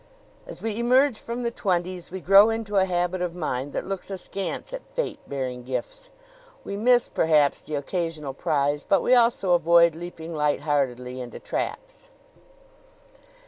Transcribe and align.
As 0.47 0.63
we 0.63 0.79
emerge 0.79 1.19
from 1.19 1.43
the 1.43 1.51
twenties 1.51 2.09
we 2.09 2.21
grow 2.21 2.49
into 2.49 2.75
a 2.77 2.85
habit 2.85 3.21
of 3.21 3.35
mind 3.35 3.71
that 3.73 3.85
looks 3.85 4.09
askance 4.09 4.73
at 4.73 4.81
Fate 4.87 5.19
bearing 5.27 5.61
gifts. 5.63 6.09
We 6.63 6.75
miss, 6.75 7.07
perhaps, 7.07 7.61
the 7.61 7.75
occasional 7.75 8.33
prize, 8.33 8.83
but 8.83 9.03
we 9.03 9.13
also 9.13 9.53
avoid 9.53 9.93
leaping 9.93 10.33
light 10.33 10.61
heartedly 10.61 11.21
into 11.21 11.39
traps. 11.39 12.09